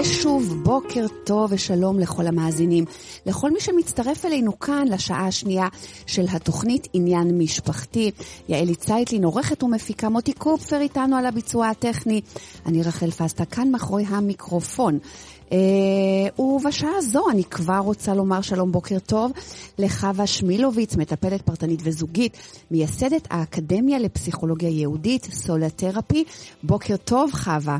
ושוב, 0.00 0.62
בוקר 0.62 1.06
טוב 1.24 1.52
ושלום 1.52 1.98
לכל 1.98 2.26
המאזינים. 2.26 2.84
לכל 3.26 3.50
מי 3.50 3.60
שמצטרף 3.60 4.24
אלינו 4.24 4.58
כאן 4.58 4.88
לשעה 4.88 5.26
השנייה 5.26 5.68
של 6.06 6.24
התוכנית 6.32 6.88
עניין 6.92 7.38
משפחתי. 7.38 8.10
יעלי 8.48 8.74
צייטלין, 8.74 9.24
עורכת 9.24 9.62
ומפיקה, 9.62 10.08
מוטי 10.08 10.32
קופפר 10.32 10.80
איתנו 10.80 11.16
על 11.16 11.26
הביצוע 11.26 11.68
הטכני. 11.68 12.20
אני 12.66 12.82
רחל 12.82 13.10
פסטה, 13.10 13.44
כאן 13.44 13.70
מאחורי 13.70 14.04
המיקרופון. 14.08 14.98
Uh, 15.46 16.40
ובשעה 16.40 17.00
זו 17.00 17.30
אני 17.30 17.44
כבר 17.44 17.78
רוצה 17.78 18.14
לומר 18.14 18.40
שלום 18.40 18.72
בוקר 18.72 18.98
טוב 18.98 19.32
לחווה 19.78 20.26
שמילוביץ, 20.26 20.96
מטפלת 20.96 21.42
פרטנית 21.42 21.80
וזוגית, 21.84 22.36
מייסדת 22.70 23.28
האקדמיה 23.30 23.98
לפסיכולוגיה 23.98 24.68
יהודית, 24.68 25.24
סולה 25.24 25.70
תרפי. 25.70 26.24
בוקר 26.62 26.96
טוב 26.96 27.30
חווה. 27.32 27.78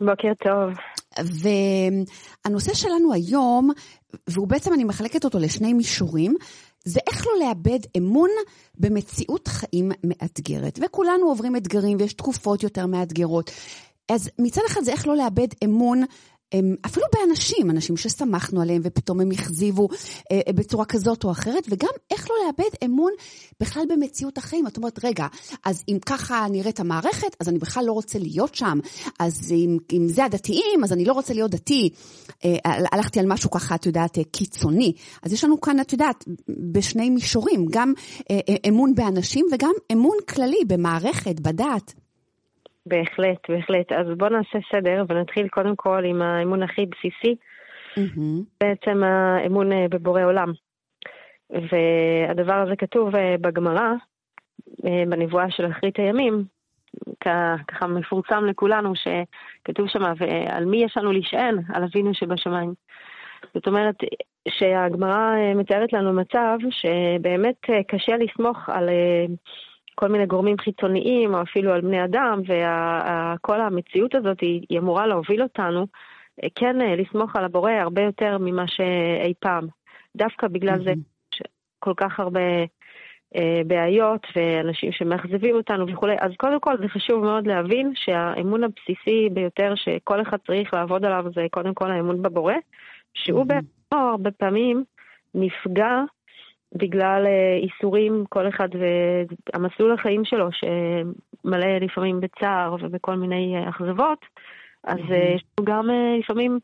בוקר 0.00 0.32
טוב. 0.44 0.97
והנושא 1.24 2.74
שלנו 2.74 3.12
היום, 3.12 3.70
והוא 4.26 4.48
בעצם, 4.48 4.72
אני 4.72 4.84
מחלקת 4.84 5.24
אותו 5.24 5.38
לשני 5.38 5.72
מישורים, 5.72 6.34
זה 6.84 7.00
איך 7.06 7.26
לא 7.26 7.46
לאבד 7.46 7.78
אמון 7.96 8.30
במציאות 8.78 9.48
חיים 9.48 9.92
מאתגרת. 10.04 10.78
וכולנו 10.82 11.26
עוברים 11.26 11.56
אתגרים 11.56 11.96
ויש 12.00 12.12
תקופות 12.12 12.62
יותר 12.62 12.86
מאתגרות. 12.86 13.50
אז 14.08 14.30
מצד 14.38 14.62
אחד 14.66 14.80
זה 14.84 14.92
איך 14.92 15.06
לא 15.06 15.16
לאבד 15.16 15.48
אמון 15.64 16.02
אפילו 16.86 17.06
באנשים, 17.12 17.70
אנשים 17.70 17.96
שסמכנו 17.96 18.62
עליהם 18.62 18.80
ופתאום 18.84 19.20
הם 19.20 19.30
הכזיבו 19.30 19.88
אה, 20.32 20.40
אה, 20.46 20.52
בצורה 20.52 20.84
כזאת 20.84 21.24
או 21.24 21.30
אחרת, 21.30 21.66
וגם 21.70 21.88
איך 22.10 22.30
לא 22.30 22.36
לאבד 22.46 22.70
אמון 22.84 23.12
בכלל 23.60 23.82
במציאות 23.88 24.38
החיים. 24.38 24.66
את 24.66 24.76
אומרת, 24.76 25.04
רגע, 25.04 25.26
אז 25.64 25.84
אם 25.88 25.98
ככה 26.06 26.46
נראית 26.50 26.80
המערכת, 26.80 27.36
אז 27.40 27.48
אני 27.48 27.58
בכלל 27.58 27.84
לא 27.86 27.92
רוצה 27.92 28.18
להיות 28.18 28.54
שם. 28.54 28.78
אז 29.18 29.52
אם, 29.52 29.78
אם 29.92 30.08
זה 30.08 30.24
הדתיים, 30.24 30.84
אז 30.84 30.92
אני 30.92 31.04
לא 31.04 31.12
רוצה 31.12 31.34
להיות 31.34 31.50
דתי. 31.50 31.90
אה, 32.44 32.56
הלכתי 32.92 33.20
על 33.20 33.26
משהו 33.26 33.50
ככה, 33.50 33.74
את 33.74 33.86
יודעת, 33.86 34.18
אה, 34.18 34.24
קיצוני. 34.24 34.92
אז 35.22 35.32
יש 35.32 35.44
לנו 35.44 35.60
כאן, 35.60 35.80
את 35.80 35.92
יודעת, 35.92 36.24
בשני 36.72 37.10
מישורים, 37.10 37.66
גם 37.70 37.92
אה, 38.30 38.38
אמון 38.68 38.94
באנשים 38.94 39.46
וגם 39.52 39.72
אמון 39.92 40.16
כללי 40.28 40.60
במערכת, 40.66 41.40
בדת. 41.40 41.94
בהחלט, 42.88 43.50
בהחלט. 43.50 43.92
אז 43.92 44.06
בואו 44.16 44.30
נעשה 44.30 44.58
סדר 44.72 45.04
ונתחיל 45.08 45.48
קודם 45.48 45.76
כל 45.76 46.04
עם 46.04 46.22
האמון 46.22 46.62
הכי 46.62 46.86
בסיסי, 46.86 47.36
mm-hmm. 47.94 48.42
בעצם 48.60 49.02
האמון 49.04 49.72
אה, 49.72 49.86
בבורא 49.90 50.22
עולם. 50.24 50.52
והדבר 51.50 52.54
הזה 52.54 52.76
כתוב 52.76 53.16
אה, 53.16 53.34
בגמרא, 53.40 53.92
אה, 54.86 55.02
בנבואה 55.08 55.50
של 55.50 55.66
אחרית 55.66 55.98
הימים, 55.98 56.44
ככה 57.20 57.86
מפורסם 57.86 58.44
לכולנו, 58.46 58.92
שכתוב 58.94 59.88
שם, 59.88 60.12
ועל 60.18 60.64
מי 60.64 60.84
יש 60.84 60.96
לנו 60.96 61.12
להישען? 61.12 61.58
על 61.74 61.84
אבינו 61.84 62.14
שבשמיים. 62.14 62.74
זאת 63.54 63.66
אומרת, 63.66 63.94
שהגמרא 64.48 65.34
מתארת 65.54 65.92
לנו 65.92 66.12
מצב 66.12 66.58
שבאמת 66.70 67.86
קשה 67.88 68.16
לסמוך 68.16 68.68
על 68.68 68.88
כל 70.00 70.08
מיני 70.08 70.26
גורמים 70.26 70.58
חיצוניים, 70.58 71.34
או 71.34 71.42
אפילו 71.42 71.72
על 71.72 71.80
בני 71.80 72.04
אדם, 72.04 72.40
וכל 72.48 73.60
המציאות 73.60 74.14
הזאת 74.14 74.40
היא, 74.40 74.66
היא 74.68 74.78
אמורה 74.78 75.06
להוביל 75.06 75.42
אותנו 75.42 75.86
אה, 76.42 76.48
כן 76.54 76.80
אה, 76.80 76.96
לסמוך 76.96 77.36
על 77.36 77.44
הבורא 77.44 77.72
הרבה 77.72 78.02
יותר 78.02 78.38
ממה 78.40 78.68
שאי 78.68 79.34
פעם. 79.40 79.66
דווקא 80.16 80.48
בגלל 80.48 80.84
זה 80.84 80.92
כל 81.78 81.92
כך 81.96 82.20
הרבה 82.20 82.40
אה, 83.36 83.60
בעיות 83.66 84.26
ואנשים 84.36 84.92
שמאכזבים 84.92 85.56
אותנו 85.56 85.88
וכולי. 85.88 86.16
אז 86.20 86.30
קודם 86.36 86.60
כל 86.60 86.76
זה 86.78 86.88
חשוב 86.88 87.24
מאוד 87.24 87.46
להבין 87.46 87.92
שהאמון 87.94 88.64
הבסיסי 88.64 89.28
ביותר 89.32 89.74
שכל 89.76 90.22
אחד 90.22 90.36
צריך 90.46 90.74
לעבוד 90.74 91.04
עליו 91.04 91.24
זה 91.34 91.46
קודם 91.50 91.74
כל 91.74 91.90
האמון 91.90 92.22
בבורא, 92.22 92.54
שהוא 93.14 93.44
בעצמו 93.44 94.10
הרבה 94.10 94.30
פעמים 94.30 94.84
נפגע 95.34 96.02
בגלל 96.74 97.26
אה, 97.26 97.56
איסורים, 97.62 98.24
כל 98.28 98.48
אחד 98.48 98.68
והמסלול 98.74 99.92
החיים 99.92 100.24
שלו, 100.24 100.48
שמלא 100.52 101.78
לפעמים 101.80 102.20
בצער 102.20 102.76
ובכל 102.80 103.14
מיני 103.14 103.56
אה, 103.56 103.68
אכזבות, 103.68 104.18
אז 104.84 104.98
mm-hmm. 104.98 105.14
יש 105.36 105.44
לנו 105.58 105.66
גם 105.66 105.88
לפעמים 106.20 106.58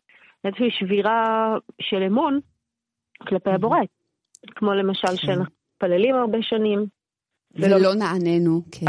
איזושהי 0.44 0.70
שבירה 0.70 1.56
של 1.80 2.02
אמון 2.02 2.40
כלפי 3.28 3.50
mm-hmm. 3.50 3.54
הבורא, 3.54 3.78
כמו 4.54 4.74
למשל 4.74 5.08
כן. 5.08 5.16
שאנחנו 5.16 5.54
מתפללים 5.74 6.14
הרבה 6.14 6.38
שנים. 6.42 6.86
ולא, 7.54 7.76
ולא 7.76 7.94
נעננו, 7.94 8.60
כן. 8.72 8.86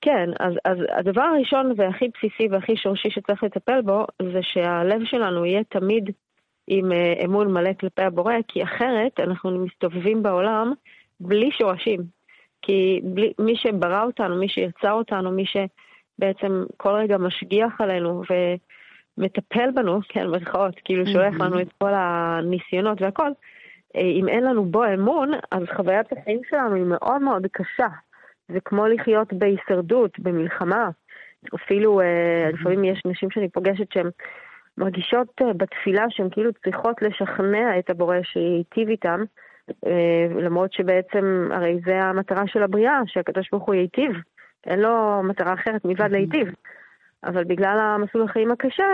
כן, 0.00 0.30
אז, 0.40 0.54
אז 0.64 0.78
הדבר 0.98 1.22
הראשון 1.22 1.72
והכי 1.76 2.08
בסיסי 2.08 2.48
והכי 2.50 2.76
שורשי 2.76 3.10
שצריך 3.10 3.42
לטפל 3.42 3.82
בו, 3.82 4.06
זה 4.22 4.40
שהלב 4.42 5.00
שלנו 5.04 5.46
יהיה 5.46 5.64
תמיד 5.64 6.10
עם 6.66 6.92
אה, 6.92 7.14
אמון 7.24 7.52
מלא 7.52 7.70
כלפי 7.80 8.02
הבורא, 8.02 8.34
כי 8.48 8.62
אחרת 8.62 9.20
אנחנו 9.20 9.64
מסתובבים 9.64 10.22
בעולם 10.22 10.72
בלי 11.20 11.50
שורשים. 11.50 12.00
כי 12.62 13.00
בלי, 13.04 13.32
מי 13.38 13.56
שברא 13.56 14.04
אותנו, 14.04 14.36
מי 14.36 14.48
שיצר 14.48 14.92
אותנו, 14.92 15.30
מי 15.30 15.44
שבעצם 15.46 16.64
כל 16.76 16.90
רגע 16.90 17.18
משגיח 17.18 17.80
עלינו 17.80 18.22
ומטפל 19.18 19.70
בנו, 19.74 20.00
כן, 20.08 20.26
ברכאות, 20.30 20.74
כאילו 20.84 21.06
שולח 21.06 21.34
לנו 21.40 21.60
את 21.60 21.68
כל 21.78 21.90
הניסיונות 21.94 23.02
והכל, 23.02 23.30
אה, 23.96 24.00
אם 24.00 24.28
אין 24.28 24.44
לנו 24.44 24.64
בו 24.64 24.84
אמון, 24.94 25.30
אז 25.50 25.62
חוויית 25.76 26.12
החיים 26.12 26.40
שלנו 26.50 26.74
היא 26.74 26.84
מאוד 26.84 27.22
מאוד 27.22 27.46
קשה. 27.52 27.88
זה 28.48 28.60
כמו 28.60 28.86
לחיות 28.86 29.32
בהישרדות, 29.32 30.18
במלחמה. 30.18 30.88
אפילו, 31.54 32.00
אה, 32.00 32.50
לפעמים 32.52 32.84
יש 32.84 33.02
נשים 33.06 33.30
שאני 33.30 33.48
פוגשת 33.48 33.92
שהן 33.92 34.10
מרגישות 34.78 35.28
אה, 35.42 35.52
בתפילה 35.52 36.04
שהן 36.10 36.28
כאילו 36.30 36.50
צריכות 36.52 37.02
לשכנע 37.02 37.78
את 37.78 37.90
הבורא 37.90 38.16
שייטיב 38.22 38.88
איתם, 38.88 39.20
אה, 39.86 40.26
למרות 40.42 40.72
שבעצם 40.72 41.48
הרי 41.52 41.80
זה 41.86 42.00
המטרה 42.00 42.42
של 42.46 42.62
הבריאה, 42.62 43.00
שהקדוש 43.06 43.48
ברוך 43.52 43.64
הוא 43.64 43.74
ייטיב. 43.74 44.10
אין 44.66 44.80
לו 44.80 45.22
מטרה 45.22 45.54
אחרת 45.54 45.84
מלבד 45.84 46.10
להיטיב. 46.10 46.48
אבל 47.24 47.44
בגלל 47.44 47.78
המסלול 47.80 48.24
החיים 48.24 48.50
הקשה, 48.50 48.86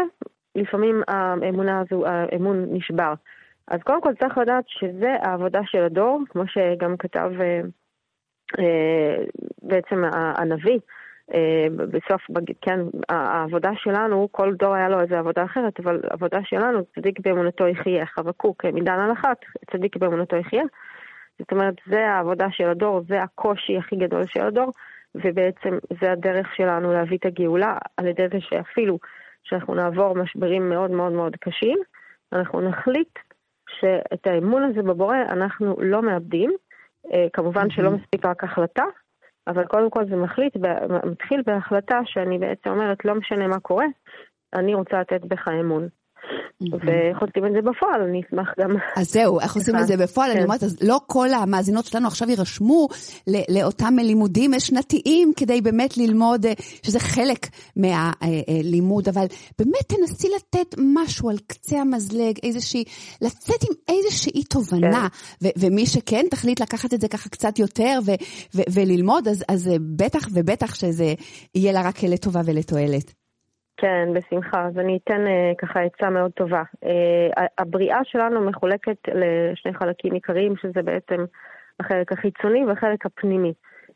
לפעמים 0.55 1.03
האמונה 1.09 1.81
הזו, 1.81 2.07
האמון 2.07 2.67
נשבר. 2.71 3.15
אז 3.69 3.81
קודם 3.83 4.03
כל 4.03 4.15
צריך 4.15 4.39
לדעת 4.39 4.65
שזה 4.67 5.15
העבודה 5.23 5.61
של 5.65 5.83
הדור, 5.83 6.21
כמו 6.29 6.43
שגם 6.47 6.97
כתב 6.97 7.31
אה, 8.59 9.17
בעצם 9.63 10.05
הנביא. 10.13 10.79
אה, 11.35 11.67
בסוף, 11.77 12.23
כן, 12.61 12.81
העבודה 13.09 13.71
שלנו, 13.75 14.29
כל 14.33 14.55
דור 14.55 14.75
היה 14.75 14.89
לו 14.89 15.01
איזה 15.01 15.19
עבודה 15.19 15.45
אחרת, 15.45 15.81
אבל 15.81 16.01
העבודה 16.11 16.39
שלנו, 16.45 16.85
צדיק 16.95 17.21
באמונתו 17.21 17.67
יחיה, 17.67 18.07
חבקוק, 18.07 18.65
מדן 18.65 19.01
על 19.01 19.13
אחת, 19.13 19.39
צדיק 19.73 19.97
באמונתו 19.97 20.37
יחיה. 20.37 20.63
זאת 21.39 21.53
אומרת, 21.53 21.75
זה 21.87 22.09
העבודה 22.09 22.47
של 22.51 22.69
הדור, 22.71 23.03
זה 23.09 23.23
הקושי 23.23 23.79
הכי 23.79 23.97
גדול 23.97 24.27
של 24.27 24.47
הדור, 24.47 24.73
ובעצם 25.15 25.79
זה 26.01 26.13
הדרך 26.13 26.55
שלנו 26.57 26.93
להביא 26.93 27.19
את 27.19 27.27
הגאולה, 27.27 27.79
על 27.97 28.07
ידי 28.07 28.29
זה 28.33 28.41
שאפילו 28.41 28.99
שאנחנו 29.43 29.75
נעבור 29.75 30.15
משברים 30.15 30.69
מאוד 30.69 30.91
מאוד 30.91 31.13
מאוד 31.13 31.37
קשים, 31.37 31.79
אנחנו 32.33 32.61
נחליט 32.61 33.19
שאת 33.81 34.27
האמון 34.27 34.63
הזה 34.63 34.83
בבורא 34.83 35.17
אנחנו 35.31 35.77
לא 35.81 36.03
מאבדים. 36.03 36.51
אה, 37.13 37.27
כמובן 37.33 37.71
שלא 37.71 37.91
מספיק 37.91 38.27
רק 38.27 38.45
החלטה, 38.45 38.85
אבל 39.51 39.65
קודם 39.67 39.91
כל 39.91 40.05
זה 40.11 40.17
מחליט, 40.17 40.57
מתחיל 41.05 41.43
בהחלטה 41.47 42.01
שאני 42.05 42.39
בעצם 42.39 42.71
אומרת, 42.71 43.05
לא 43.05 43.15
משנה 43.15 43.47
מה 43.47 43.61
קורה, 43.61 43.87
אני 44.55 44.75
רוצה 44.75 45.01
לתת 45.01 45.25
בך 45.25 45.49
אמון. 45.49 45.89
ואיך 46.61 47.19
עושים 47.21 47.47
את 47.47 47.53
זה 47.53 47.71
בפועל, 47.71 48.03
אני 48.03 48.21
אשמח 48.29 48.49
גם... 48.61 48.71
אז 48.97 49.13
זהו, 49.13 49.41
איך 49.41 49.55
עושים 49.55 49.77
את 49.77 49.87
זה 49.87 49.97
בפועל? 49.97 50.31
אני 50.31 50.39
כן. 50.39 50.45
אומרת, 50.45 50.63
אז 50.63 50.83
לא 50.83 51.01
כל 51.07 51.29
המאזינות 51.35 51.85
שלנו 51.85 52.07
עכשיו 52.07 52.31
יירשמו 52.31 52.89
לאותם 53.49 53.95
לימודים 53.99 54.61
שנתיים 54.61 55.33
כדי 55.37 55.61
באמת 55.61 55.97
ללמוד, 55.97 56.47
אה, 56.47 56.53
שזה 56.83 57.01
חלק 57.01 57.47
מהלימוד, 57.77 59.09
אבל 59.09 59.27
באמת 59.59 59.89
תנסי 59.89 60.29
לתת 60.37 60.75
משהו 60.79 61.31
על 61.31 61.37
קצה 61.47 61.81
המזלג, 61.81 62.39
איזושהי, 62.43 62.85
לצאת 63.23 63.63
עם 63.63 63.97
איזושהי 63.97 64.45
תובנה, 64.45 65.09
כן. 65.41 65.49
ומי 65.57 65.87
שכן 65.87 66.27
תחליט 66.31 66.61
לקחת 66.61 66.95
את 66.95 67.01
זה 67.01 67.09
ככה 67.09 67.29
קצת 67.29 67.59
יותר 67.59 67.99
וללמוד, 68.71 69.29
אז 69.49 69.69
אה, 69.69 69.77
בטח 69.97 70.29
ובטח 70.33 70.75
שזה 70.75 71.15
יהיה 71.55 71.73
לה 71.73 71.83
רק 71.83 72.03
לטובה 72.03 72.41
ולתועלת. 72.45 73.20
כן, 73.81 74.09
בשמחה. 74.15 74.67
אז 74.67 74.79
אני 74.79 74.99
אתן 75.05 75.25
uh, 75.27 75.57
ככה 75.59 75.81
עצה 75.81 76.11
מאוד 76.11 76.31
טובה. 76.31 76.63
Uh, 76.85 76.89
הבריאה 77.59 78.01
שלנו 78.05 78.41
מחולקת 78.41 78.97
לשני 79.09 79.75
חלקים 79.75 80.13
עיקריים, 80.13 80.57
שזה 80.57 80.83
בעצם 80.83 81.25
החלק 81.81 82.13
החיצוני 82.13 82.65
והחלק 82.65 83.07
הפנימי. 83.07 83.53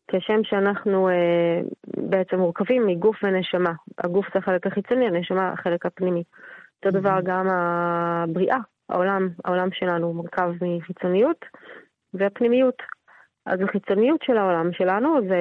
כשם 0.08 0.44
שאנחנו 0.44 1.08
uh, 1.08 1.12
בעצם 1.96 2.38
מורכבים 2.38 2.86
מגוף 2.86 3.16
ונשמה. 3.22 3.72
הגוף 3.98 4.26
זה 4.34 4.38
החלק 4.38 4.66
החיצוני, 4.66 5.06
הנשמה 5.06 5.52
החלק 5.52 5.86
הפנימי. 5.86 6.22
אותו 6.86 6.98
דבר 6.98 7.19
גם 7.25 7.48
הבריאה, 7.50 8.58
העולם, 8.88 9.28
העולם 9.44 9.69
שלנו 9.72 10.12
מורכב 10.12 10.50
מחיצוניות 10.60 11.44
והפנימיות. 12.14 12.82
אז 13.46 13.61
החיצוניות 13.61 14.23
של 14.23 14.37
העולם 14.37 14.73
שלנו, 14.73 15.20
זה 15.29 15.37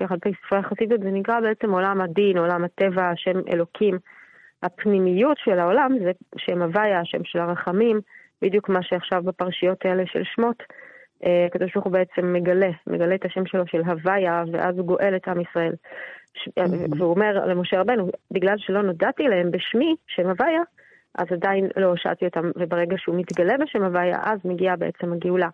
ככה 0.00 0.14
על 0.14 0.20
פי 0.20 0.30
ספרי 0.46 0.58
החסידות, 0.58 1.00
זה 1.00 1.10
נקרא 1.10 1.40
בעצם 1.40 1.70
עולם 1.70 2.00
הדין, 2.00 2.38
עולם 2.38 2.64
הטבע, 2.64 3.08
השם 3.08 3.38
אלוקים. 3.48 3.98
הפנימיות 4.62 5.38
של 5.38 5.58
העולם 5.58 5.96
זה 6.04 6.10
שם 6.36 6.62
הוויה, 6.62 7.00
השם 7.00 7.24
של 7.24 7.38
הרחמים, 7.38 8.00
בדיוק 8.42 8.68
מה 8.68 8.82
שעכשיו 8.82 9.22
בפרשיות 9.22 9.84
האלה 9.84 10.02
של 10.06 10.22
שמות, 10.24 10.62
אה, 11.24 11.46
הקדוש 11.46 11.72
ברוך 11.74 11.84
הוא 11.84 11.92
בעצם 11.92 12.32
מגלה, 12.32 12.70
מגלה 12.86 13.14
את 13.14 13.24
השם 13.24 13.46
שלו 13.46 13.66
של 13.66 13.80
הוויה, 13.80 14.44
ואז 14.52 14.78
הוא 14.78 14.86
גואל 14.86 15.16
את 15.16 15.28
עם 15.28 15.40
ישראל. 15.40 15.72
Mm-hmm. 16.38 16.96
והוא 16.98 17.10
אומר 17.10 17.46
למשה 17.46 17.80
רבנו, 17.80 18.08
בגלל 18.30 18.54
שלא 18.58 18.82
נודעתי 18.82 19.22
להם 19.22 19.50
בשמי, 19.50 19.96
שם 20.06 20.28
הוויה, 20.28 20.62
אז 21.18 21.26
עדיין 21.32 21.68
לא 21.76 21.86
הושעתי 21.86 22.24
אותם, 22.24 22.50
וברגע 22.56 22.96
שהוא 22.98 23.16
מתגלה 23.16 23.54
בשם 23.58 23.82
הוויה, 23.82 24.18
אז 24.22 24.38
מגיעה 24.44 24.76
בעצם 24.76 25.12
הגאולה. 25.12 25.48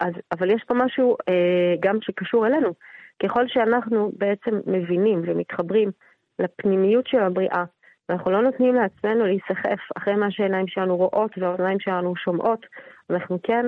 אז, 0.00 0.12
אבל 0.32 0.50
יש 0.50 0.64
פה 0.64 0.74
משהו 0.74 1.16
אה, 1.28 1.74
גם 1.80 1.98
שקשור 2.00 2.46
אלינו. 2.46 2.74
ככל 3.22 3.48
שאנחנו 3.48 4.12
בעצם 4.18 4.60
מבינים 4.66 5.22
ומתחברים 5.26 5.90
לפנימיות 6.38 7.06
של 7.06 7.20
הבריאה, 7.20 7.64
ואנחנו 8.08 8.30
לא 8.30 8.42
נותנים 8.42 8.74
לעצמנו 8.74 9.26
להיסחף 9.26 9.78
אחרי 9.96 10.14
מה 10.14 10.30
שהעיניים 10.30 10.68
שלנו 10.68 10.96
רואות 10.96 11.38
והאוזניים 11.38 11.80
שלנו 11.80 12.16
שומעות, 12.16 12.66
אנחנו 13.10 13.38
כן 13.42 13.66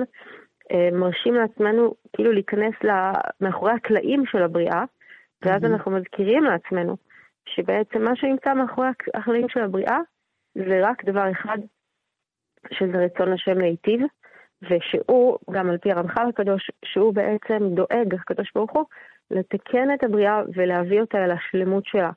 אה, 0.71 0.89
מרשים 0.91 1.33
לעצמנו 1.33 1.93
כאילו 2.15 2.31
להיכנס 2.31 2.75
מאחורי 3.41 3.71
הקלעים 3.71 4.25
של 4.25 4.43
הבריאה, 4.43 4.83
ואז 5.45 5.63
אנחנו 5.63 5.91
מזכירים 5.91 6.43
לעצמנו 6.43 6.97
שבעצם 7.45 8.01
מה 8.01 8.15
שנמצא 8.15 8.53
מאחורי 8.53 8.87
הקלעים 9.13 9.49
של 9.49 9.59
הבריאה 9.59 9.97
זה 10.55 10.79
רק 10.83 11.05
דבר 11.05 11.31
אחד, 11.31 11.57
שזה 12.73 12.97
רצון 12.97 13.33
השם 13.33 13.57
להיטיב, 13.57 14.01
ושהוא, 14.69 15.37
גם 15.51 15.69
על 15.69 15.77
פי 15.77 15.91
הרמח"ל 15.91 16.29
הקדוש, 16.29 16.71
שהוא 16.85 17.13
בעצם 17.13 17.75
דואג, 17.75 18.13
הקדוש 18.13 18.51
ברוך 18.55 18.71
הוא, 18.71 18.85
לתקן 19.31 19.93
את 19.93 20.03
הבריאה 20.03 20.41
ולהביא 20.55 21.01
אותה 21.01 21.25
אל 21.25 21.31
השלמות 21.31 21.85
שלה. 21.85 22.11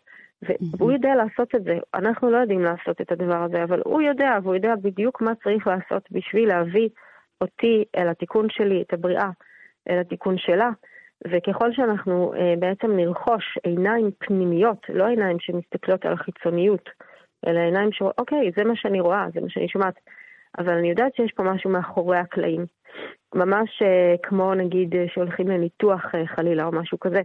והוא 0.79 0.93
יודע 0.93 1.15
לעשות 1.15 1.55
את 1.55 1.65
זה. 1.65 1.79
אנחנו 1.95 2.31
לא 2.31 2.37
יודעים 2.37 2.61
לעשות 2.61 3.01
את 3.01 3.13
הדבר 3.13 3.43
הזה, 3.43 3.65
אבל 3.65 3.83
הוא 3.85 4.03
יודע, 4.03 4.39
והוא 4.43 4.55
יודע 4.55 4.75
בדיוק 4.83 5.23
מה 5.23 5.33
צריך 5.45 5.67
לעשות 5.67 6.09
בשביל 6.11 6.49
להביא 6.49 6.89
אותי 7.41 7.85
אל 7.97 8.09
התיקון 8.09 8.47
שלי, 8.51 8.83
את 8.83 8.93
הבריאה, 8.93 9.31
אל 9.91 9.99
התיקון 9.99 10.39
שלה. 10.39 10.71
וככל 11.29 11.73
שאנחנו 11.73 12.35
אה, 12.35 12.55
בעצם 12.59 12.97
נרכוש 12.97 13.59
עיניים 13.63 14.11
פנימיות, 14.19 14.87
לא 14.89 15.07
עיניים 15.07 15.37
שמסתכלות 15.41 16.05
על 16.05 16.13
החיצוניות, 16.13 16.91
אלא 17.47 17.61
עיניים 17.61 17.93
שאומרות, 17.93 18.19
אוקיי, 18.19 18.51
זה 18.57 18.65
מה 18.65 18.77
שאני 18.77 19.01
רואה, 19.01 19.27
זה 19.35 19.41
מה 19.41 19.49
שאני 19.49 19.69
שומעת, 19.69 19.95
אבל 20.59 20.73
אני 20.79 20.91
יודעת 20.91 21.15
שיש 21.15 21.33
פה 21.33 21.43
משהו 21.43 21.71
מאחורי 21.71 22.19
הקלעים. 22.19 22.67
ממש 23.35 23.83
אה, 23.83 24.15
כמו 24.23 24.55
נגיד 24.55 24.95
אה, 24.95 25.05
שהולכים 25.09 25.49
לניתוח 25.49 26.15
אה, 26.15 26.27
חלילה 26.27 26.65
או 26.65 26.73
משהו 26.73 27.01
כזה. 27.01 27.23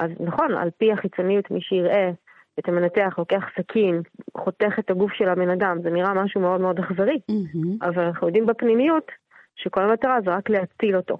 אז 0.00 0.10
נכון, 0.20 0.54
על 0.54 0.70
פי 0.78 0.92
החיצוניות, 0.92 1.50
מי 1.50 1.60
שיראה 1.60 2.10
את 2.58 2.68
המנתח 2.68 3.14
לוקח 3.18 3.44
סכין, 3.58 4.02
חותך 4.36 4.78
את 4.78 4.90
הגוף 4.90 5.12
של 5.12 5.28
הבן 5.28 5.50
אדם, 5.50 5.82
זה 5.82 5.90
נראה 5.90 6.14
משהו 6.14 6.40
מאוד 6.40 6.60
מאוד 6.60 6.78
אכזרי. 6.78 7.20
Mm-hmm. 7.30 7.86
אבל 7.86 8.02
אנחנו 8.02 8.26
יודעים 8.26 8.46
בפנימיות 8.46 9.06
שכל 9.56 9.82
המטרה 9.82 10.18
זה 10.24 10.30
רק 10.30 10.50
להציל 10.50 10.96
אותו. 10.96 11.18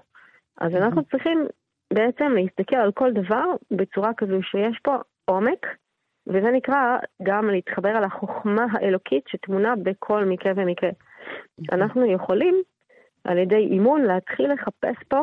אז 0.57 0.73
mm-hmm. 0.73 0.77
אנחנו 0.77 1.03
צריכים 1.03 1.47
בעצם 1.93 2.31
להסתכל 2.31 2.75
על 2.75 2.91
כל 2.91 3.11
דבר 3.13 3.45
בצורה 3.71 4.13
כזו 4.17 4.43
שיש 4.43 4.79
פה 4.83 4.95
עומק, 5.25 5.65
וזה 6.27 6.51
נקרא 6.51 6.97
גם 7.23 7.49
להתחבר 7.49 7.89
על 7.89 8.03
החוכמה 8.03 8.65
האלוקית 8.71 9.23
שטמונה 9.27 9.73
בכל 9.83 10.25
מקרה 10.25 10.51
ומקרה. 10.55 10.89
אנחנו 11.71 12.05
יכולים 12.05 12.61
על 13.23 13.37
ידי 13.37 13.55
אימון 13.55 14.01
להתחיל 14.01 14.53
לחפש 14.53 15.03
פה 15.07 15.21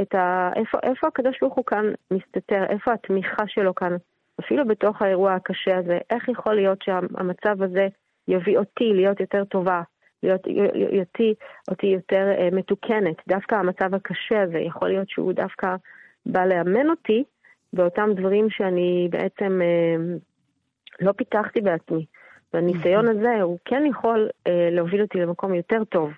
את 0.00 0.14
ה... 0.14 0.50
איפה, 0.56 0.78
איפה 0.82 1.06
הקדוש 1.06 1.38
ברוך 1.40 1.54
הוא 1.54 1.64
כאן 1.64 1.92
מסתתר, 2.10 2.64
איפה 2.68 2.92
התמיכה 2.92 3.42
שלו 3.46 3.74
כאן. 3.74 3.96
אפילו 4.40 4.66
בתוך 4.66 5.02
האירוע 5.02 5.34
הקשה 5.34 5.76
הזה, 5.76 5.98
איך 6.10 6.28
יכול 6.28 6.54
להיות 6.54 6.82
שהמצב 6.82 7.62
הזה 7.62 7.88
יביא 8.28 8.58
אותי 8.58 8.92
להיות 8.94 9.20
יותר 9.20 9.44
טובה, 9.44 9.82
להיות 10.22 10.40
אותי, 11.00 11.34
אותי 11.70 11.86
יותר 11.86 12.32
uh, 12.38 12.54
מתוקנת. 12.54 13.16
דווקא 13.28 13.54
המצב 13.54 13.94
הקשה 13.94 14.42
הזה, 14.42 14.58
יכול 14.58 14.88
להיות 14.88 15.08
שהוא 15.08 15.32
דווקא 15.32 15.76
בא 16.26 16.44
לאמן 16.44 16.90
אותי 16.90 17.24
באותם 17.72 18.10
דברים 18.16 18.50
שאני 18.50 19.08
בעצם 19.10 19.60
uh, 19.60 20.20
לא 21.00 21.12
פיתחתי 21.12 21.60
בעצמי. 21.60 22.06
והניסיון 22.54 23.08
הזה, 23.08 23.42
הוא 23.42 23.58
כן 23.64 23.82
יכול 23.86 24.28
uh, 24.28 24.50
להוביל 24.70 25.02
אותי 25.02 25.18
למקום 25.18 25.54
יותר 25.54 25.84
טוב, 25.84 26.10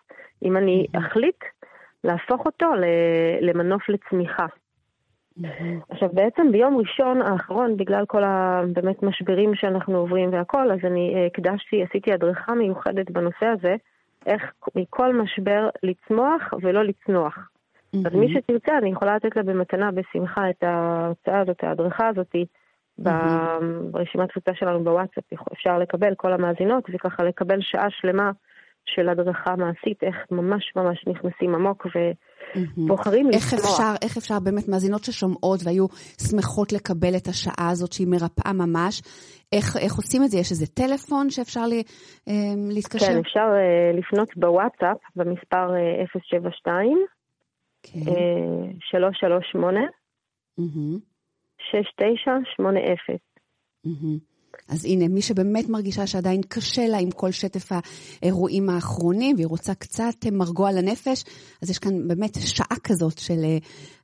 אם 0.42 0.56
אני 0.56 0.86
אחליט 0.98 1.44
להפוך 2.04 2.46
אותו 2.46 2.66
למנוף 3.40 3.88
לצמיחה. 3.88 4.46
עכשיו 5.88 6.08
בעצם 6.12 6.52
ביום 6.52 6.76
ראשון 6.76 7.22
האחרון, 7.22 7.76
בגלל 7.76 8.06
כל 8.06 8.24
הבאמת 8.24 9.02
משברים 9.02 9.54
שאנחנו 9.54 9.98
עוברים 9.98 10.32
והכל, 10.32 10.70
אז 10.72 10.78
אני 10.84 11.14
אה, 11.14 11.26
הקדשתי, 11.26 11.82
עשיתי 11.82 12.12
הדרכה 12.12 12.54
מיוחדת 12.54 13.10
בנושא 13.10 13.46
הזה, 13.46 13.76
איך 14.26 14.52
מכל 14.76 15.14
משבר 15.14 15.68
לצמוח 15.82 16.54
ולא 16.62 16.84
לצנוח. 16.84 17.38
אז 18.06 18.14
מי 18.14 18.34
שתרצה, 18.34 18.78
אני 18.78 18.90
יכולה 18.90 19.16
לתת 19.16 19.36
לה 19.36 19.42
במתנה 19.42 19.90
בשמחה 19.92 20.50
את 20.50 20.62
ההרצאה 20.62 21.40
הזאת, 21.40 21.64
ההדרכה 21.64 22.08
הזאת, 22.08 22.34
mm-hmm. 22.34 22.65
ברשימת 22.98 24.28
תפוצה 24.30 24.50
שלנו 24.54 24.84
בוואטסאפ, 24.84 25.24
אפשר 25.52 25.78
לקבל 25.78 26.14
כל 26.16 26.32
המאזינות 26.32 26.84
וככה 26.94 27.24
לקבל 27.24 27.58
שעה 27.60 27.86
שלמה 27.90 28.30
של 28.86 29.08
הדרכה 29.08 29.56
מעשית, 29.56 30.02
איך 30.02 30.16
ממש 30.30 30.72
ממש 30.76 31.04
נכנסים 31.06 31.54
עמוק 31.54 31.86
ובוחרים 31.86 33.30
איך 33.32 33.44
לשמוע. 33.44 33.70
אפשר, 33.72 33.94
איך 34.02 34.16
אפשר 34.16 34.40
באמת, 34.40 34.68
מאזינות 34.68 35.04
ששומעות 35.04 35.60
והיו 35.64 35.86
שמחות 36.30 36.72
לקבל 36.72 37.16
את 37.16 37.26
השעה 37.26 37.68
הזאת 37.70 37.92
שהיא 37.92 38.06
מרפאה 38.06 38.52
ממש, 38.52 39.02
איך, 39.52 39.76
איך 39.76 39.94
עושים 39.96 40.22
את 40.24 40.30
זה? 40.30 40.38
יש 40.38 40.50
איזה 40.50 40.66
טלפון 40.66 41.30
שאפשר 41.30 41.66
לי, 41.66 41.82
אה, 42.28 42.34
להתקשר? 42.74 43.06
כן, 43.06 43.18
אפשר 43.18 43.48
uh, 43.52 43.98
לפנות 43.98 44.36
בוואטסאפ 44.36 44.98
במספר 45.16 45.66
uh, 46.14 46.20
072 46.30 47.06
כן. 47.82 48.00
uh, 48.00 48.12
338 48.80 49.80
6980. 51.70 53.18
אז 54.72 54.84
הנה, 54.84 55.08
מי 55.08 55.22
שבאמת 55.22 55.68
מרגישה 55.68 56.06
שעדיין 56.06 56.40
קשה 56.48 56.82
לה 56.92 56.98
עם 56.98 57.10
כל 57.10 57.30
שטף 57.30 57.68
האירועים 57.72 58.70
האחרונים, 58.70 59.36
והיא 59.36 59.46
רוצה 59.46 59.74
קצת 59.74 60.18
מרגוע 60.32 60.68
לנפש, 60.72 61.24
אז 61.62 61.70
יש 61.70 61.78
כאן 61.78 62.08
באמת 62.08 62.34
שעה 62.34 62.78
כזאת 62.84 63.18
של, 63.18 63.40
אה, 63.44 63.58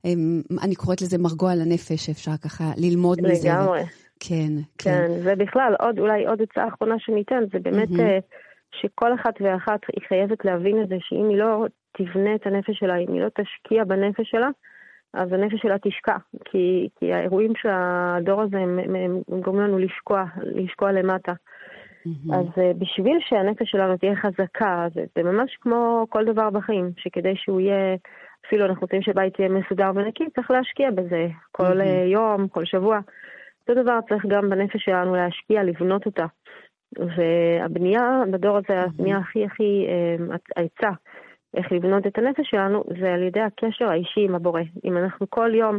אמ, 0.05 0.41
אני 0.65 0.75
קוראת 0.75 1.01
לזה 1.03 1.19
מרגוע 1.19 1.55
לנפש, 1.55 2.07
שאפשר 2.07 2.37
ככה 2.45 2.65
ללמוד 2.77 3.19
לגמרי. 3.19 3.33
מזה. 3.33 3.49
לגמרי. 3.49 3.83
כן, 4.21 4.53
כן. 4.79 4.91
כן, 4.91 5.11
ובכלל, 5.25 5.75
עוד, 5.81 5.99
אולי 5.99 6.27
עוד 6.27 6.41
הצעה 6.43 6.69
אחרונה 6.69 6.95
שניתן, 6.99 7.43
זה 7.53 7.59
באמת 7.59 7.89
mm-hmm. 7.89 8.23
שכל 8.81 9.15
אחת 9.15 9.35
ואחת 9.41 9.81
היא 9.93 10.03
חייבת 10.09 10.45
להבין 10.45 10.83
את 10.83 10.89
זה, 10.89 10.97
שאם 11.01 11.29
היא 11.29 11.39
לא 11.39 11.67
תבנה 11.97 12.35
את 12.35 12.47
הנפש 12.47 12.79
שלה, 12.79 12.97
אם 12.97 13.13
היא 13.13 13.23
לא 13.23 13.29
תשקיע 13.29 13.85
בנפש 13.85 14.31
שלה, 14.31 14.49
אז 15.15 15.33
הנפש 15.33 15.61
שלה 15.63 15.79
תשקע, 15.79 16.17
כי, 16.45 16.89
כי 16.99 17.13
האירועים 17.13 17.53
של 17.57 17.69
הדור 17.73 18.43
הזה 18.43 18.59
הם, 18.59 18.79
הם, 18.79 18.95
הם 19.29 19.41
גורמים 19.41 19.63
לנו 19.63 19.79
לשקוע, 19.79 20.25
לשקוע 20.43 20.93
למטה. 20.93 21.33
Mm-hmm. 21.33 22.35
אז 22.37 22.47
uh, 22.47 22.79
בשביל 22.79 23.19
שהנפש 23.21 23.71
שלנו 23.71 23.97
תהיה 23.97 24.17
חזקה, 24.17 24.87
זה, 24.95 25.05
זה 25.17 25.23
ממש 25.23 25.57
כמו 25.61 26.07
כל 26.09 26.25
דבר 26.25 26.51
בחיים, 26.51 26.91
שכדי 26.97 27.33
שהוא 27.37 27.61
יהיה, 27.61 27.97
אפילו 28.47 28.67
אנחנו 28.67 28.81
רוצים 28.83 29.03
שבית 29.03 29.39
יהיה 29.39 29.51
מסודר 29.51 29.91
ונקי, 29.95 30.25
צריך 30.35 30.51
להשקיע 30.51 30.91
בזה 30.91 31.29
כל 31.53 31.81
mm-hmm. 31.81 32.07
יום, 32.13 32.49
כל 32.49 32.65
שבוע. 32.65 33.01
אותו 33.61 33.83
דבר 33.83 33.99
צריך 34.09 34.27
גם 34.29 34.51
בנפש 34.51 34.85
שלנו 34.85 35.15
להשקיע, 35.15 35.63
לבנות 35.63 36.07
אותה. 36.07 36.27
והבנייה 36.99 38.23
בדור 38.31 38.57
הזה, 38.57 38.83
mm-hmm. 38.83 38.87
הבנייה 38.87 39.19
הכי 39.19 39.45
הכי, 39.45 39.87
uh, 39.89 40.37
העצה. 40.57 40.91
איך 41.57 41.73
לבנות 41.73 42.07
את 42.07 42.19
הנפש 42.19 42.51
שלנו, 42.51 42.85
זה 43.01 43.15
על 43.15 43.23
ידי 43.23 43.41
הקשר 43.41 43.89
האישי 43.89 44.21
עם 44.21 44.35
הבורא. 44.35 44.61
אם 44.85 44.97
אנחנו 44.97 45.31
כל 45.31 45.55
יום 45.55 45.79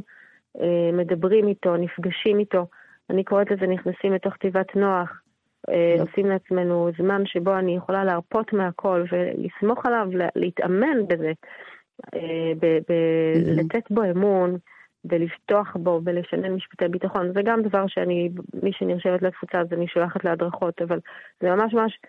אה, 0.62 0.90
מדברים 0.94 1.48
איתו, 1.48 1.78
נפגשים 1.78 2.40
איתו, 2.40 2.66
אני 3.10 3.24
קוראת 3.24 3.52
לזה 3.52 3.68
נכנסים 3.68 4.14
לתוך 4.14 4.38
תיבת 4.38 4.76
נוח, 4.76 5.22
אה, 5.70 5.96
עושים 6.00 6.26
לעצמנו 6.26 6.90
זמן 6.98 7.26
שבו 7.26 7.58
אני 7.58 7.76
יכולה 7.76 8.04
להרפות 8.04 8.54
מהכל 8.54 9.04
ולסמוך 9.12 9.86
עליו, 9.86 10.08
להתאמן 10.36 11.08
בזה, 11.08 11.32
אה, 12.16 12.52
ב- 12.60 12.80
ב- 12.90 13.60
לתת 13.60 13.92
בו 13.92 14.04
אמון. 14.04 14.58
ולפתוח 15.06 15.76
בו 15.76 16.02
ולשנן 16.06 16.54
משפטי 16.54 16.88
ביטחון. 16.88 17.34
זה 17.34 17.42
גם 17.46 17.62
דבר 17.62 17.88
שאני, 17.88 18.30
מי 18.64 18.72
שנרשמת 18.74 19.22
לתפוצה 19.22 19.60
אז 19.60 19.68
אני 19.74 19.88
שולחת 19.88 20.24
להדרכות, 20.24 20.82
אבל 20.82 21.00
זה 21.42 21.56
ממש 21.56 21.74
ממש 21.74 22.00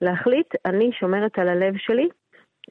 להחליט, 0.00 0.46
אני 0.64 0.90
שומרת 0.92 1.38
על 1.38 1.48
הלב 1.48 1.74
שלי, 1.76 2.08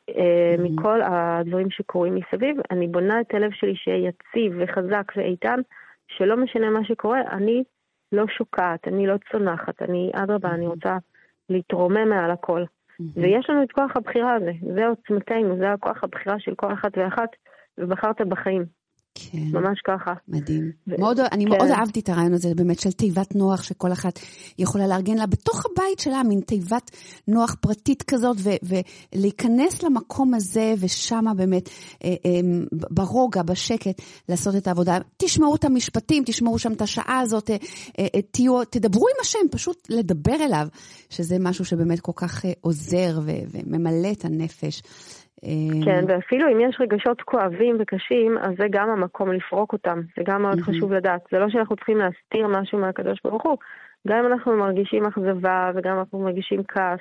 אה, 0.09 0.55
מכל 0.59 1.01
הדברים 1.01 1.69
שקורים 1.69 2.15
מסביב. 2.15 2.57
אני 2.71 2.87
בונה 2.87 3.21
את 3.21 3.33
הלב 3.33 3.51
שלי 3.51 3.75
שיהיה 3.75 4.09
יציב 4.09 4.53
וחזק 4.59 5.11
ואיתן, 5.15 5.59
שלא 6.07 6.37
משנה 6.37 6.69
מה 6.69 6.83
שקורה, 6.83 7.21
אני 7.31 7.63
לא 8.11 8.27
שוקעת, 8.27 8.87
אני 8.87 9.07
לא 9.07 9.15
צונחת, 9.31 9.81
אני, 9.81 10.11
אדרבה, 10.15 10.49
אני 10.49 10.67
רוצה 10.67 10.97
להתרומם 11.49 12.09
מעל 12.09 12.31
הכל. 12.31 12.63
ויש 13.15 13.49
לנו 13.49 13.63
את 13.63 13.71
כוח 13.71 13.91
הבחירה 13.95 14.33
הזה, 14.33 14.51
זה 14.75 14.87
עוצמתנו, 14.87 15.57
זה 15.57 15.71
הכוח 15.71 16.03
הבחירה 16.03 16.39
של 16.39 16.55
כל 16.55 16.73
אחת 16.73 16.97
ואחת, 16.97 17.29
ובחרת 17.77 18.21
בחיים. 18.21 18.78
כן. 19.31 19.37
ממש 19.37 19.79
ככה. 19.87 20.13
מדהים. 20.27 20.71
ו- 20.87 20.99
מאוד, 20.99 21.19
אני 21.19 21.45
כן. 21.45 21.51
מאוד 21.51 21.69
אהבתי 21.71 21.99
את 21.99 22.09
הרעיון 22.09 22.33
הזה, 22.33 22.55
באמת, 22.55 22.79
של 22.79 22.91
תיבת 22.91 23.35
נוח 23.35 23.63
שכל 23.63 23.91
אחת 23.91 24.19
יכולה 24.59 24.87
לארגן 24.87 25.17
לה 25.17 25.25
בתוך 25.25 25.65
הבית 25.65 25.99
שלה, 25.99 26.23
מין 26.23 26.41
תיבת 26.41 26.91
נוח 27.27 27.55
פרטית 27.61 28.03
כזאת, 28.03 28.37
ו- 28.39 28.79
ולהיכנס 29.13 29.83
למקום 29.83 30.33
הזה, 30.33 30.73
ושמה 30.79 31.33
באמת, 31.33 31.69
אה, 32.03 32.09
אה, 32.25 32.39
ברוגע, 32.71 33.43
בשקט, 33.43 34.01
לעשות 34.29 34.55
את 34.55 34.67
העבודה. 34.67 34.97
תשמעו 35.17 35.55
את 35.55 35.63
המשפטים, 35.63 36.23
תשמעו 36.25 36.59
שם 36.59 36.73
את 36.73 36.81
השעה 36.81 37.19
הזאת, 37.19 37.49
אה, 37.49 37.57
אה, 37.99 38.07
אה 38.15 38.21
תהיו, 38.21 38.63
תדברו 38.63 39.07
עם 39.07 39.21
השם, 39.21 39.39
פשוט 39.51 39.87
לדבר 39.89 40.35
אליו, 40.45 40.67
שזה 41.09 41.37
משהו 41.39 41.65
שבאמת 41.65 41.99
כל 41.99 42.11
כך 42.15 42.45
עוזר 42.61 43.19
ו- 43.23 43.31
וממלא 43.51 44.11
את 44.11 44.25
הנפש. 44.25 44.81
כן, 45.85 46.05
ואפילו 46.07 46.47
אם 46.47 46.59
יש 46.59 46.77
רגשות 46.79 47.21
כואבים 47.21 47.77
וקשים, 47.79 48.37
אז 48.37 48.51
זה 48.57 48.65
גם 48.69 48.89
המקום 48.89 49.31
לפרוק 49.31 49.73
אותם. 49.73 50.01
זה 50.17 50.23
גם 50.25 50.41
מאוד 50.41 50.61
חשוב 50.61 50.93
לדעת. 50.93 51.21
זה 51.31 51.39
לא 51.39 51.49
שאנחנו 51.49 51.75
צריכים 51.75 51.97
להסתיר 51.97 52.47
משהו 52.47 52.79
מהקדוש 52.79 53.19
ברוך 53.23 53.43
הוא. 53.43 53.57
גם 54.07 54.17
אם 54.17 54.33
אנחנו 54.33 54.57
מרגישים 54.57 55.05
אכזבה 55.05 55.71
וגם 55.75 55.93
אם 55.93 55.99
אנחנו 55.99 56.19
מרגישים 56.19 56.63
כעס, 56.67 56.99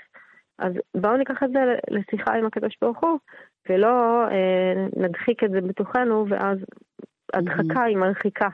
אז 0.59 0.73
בואו 0.97 1.16
ניקח 1.16 1.42
את 1.45 1.50
זה 1.52 1.59
לשיחה 1.90 2.35
עם 2.35 2.47
הקדוש 2.47 2.78
ברוך 2.83 2.99
הוא, 3.00 3.18
ולא 3.68 4.25
אה, 4.30 4.87
נדחיק 4.97 5.45
את 5.45 5.50
זה 5.50 5.61
בתוכנו, 5.61 6.26
ואז 6.28 6.59
הדחקה 7.35 7.83
היא 7.83 7.97
מרחיקה. 7.97 8.49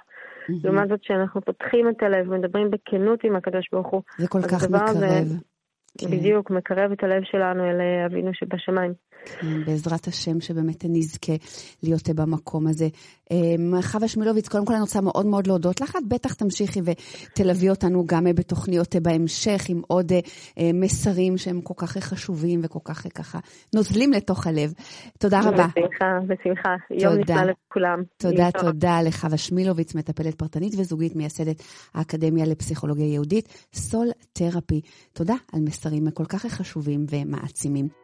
לעומת 0.48 0.88
זאת, 0.88 1.04
שאנחנו 1.04 1.40
פותחים 1.40 1.88
את 1.88 2.02
הלב, 2.02 2.30
מדברים 2.30 2.70
בכנות 2.70 3.24
עם 3.24 3.36
הקדוש 3.36 3.68
ברוך 3.72 3.86
הוא. 3.86 4.02
זה 4.18 4.28
כל 4.28 4.42
כך 4.42 4.64
מקרב. 4.70 4.88
זה, 4.88 5.34
כן. 5.98 6.10
בדיוק, 6.10 6.50
מקרב 6.50 6.92
את 6.92 7.02
הלב 7.02 7.22
שלנו 7.24 7.64
אל 7.64 7.80
אה, 7.80 8.06
אבינו 8.06 8.30
שבשמיים. 8.34 8.92
כן, 9.24 9.64
בעזרת 9.66 10.06
השם 10.06 10.40
שבאמת 10.40 10.84
נזכה 10.88 11.32
להיות 11.82 12.10
במקום 12.10 12.66
הזה. 12.66 12.88
אה, 13.32 13.82
חווה 13.82 14.08
שמילוביץ, 14.08 14.48
קודם 14.48 14.66
כל 14.66 14.72
אני 14.72 14.80
רוצה 14.80 15.00
מאוד 15.00 15.26
מאוד 15.26 15.46
להודות 15.46 15.80
לך. 15.80 15.96
את 15.96 16.08
בטח 16.08 16.34
תמשיכי 16.34 16.80
ותלווי 16.84 17.70
אותנו 17.70 18.04
גם 18.06 18.24
בתוכניות 18.24 18.96
בהמשך 19.02 19.62
עם 19.68 19.80
עוד 19.88 20.12
אה, 20.12 20.70
מסרים 20.74 21.36
שהם 21.36 21.60
כל 21.60 21.74
כך 21.76 21.96
חשובים 21.98 22.60
וכל 22.62 22.78
כך 22.84 23.06
ככה 23.14 23.38
נוזלים 23.74 24.12
לתוך 24.12 24.46
הלב. 24.46 24.72
תודה 25.18 25.40
רבה. 25.40 25.66
בשמחה, 25.66 26.18
בשמחה. 26.26 26.74
יום 26.90 27.14
נפלא 27.14 27.42
לכולם. 27.42 28.02
תודה, 28.16 28.50
תודה 28.50 29.02
לחווה 29.02 29.36
שמילוביץ, 29.36 29.94
מטפלת 29.94 30.34
פרטנית 30.34 30.72
וזוגית, 30.78 31.16
מייסדת 31.16 31.62
האקדמיה 31.94 32.46
לפסיכולוגיה 32.46 33.06
יהודית, 33.06 33.68
סול 33.74 34.06
תרפי. 34.32 34.80
תודה 35.12 35.34
על 35.52 35.60
מסרים 35.60 35.83
כל 36.14 36.24
כך 36.24 36.46
חשובים 36.46 37.06
ומעצימים. 37.10 38.03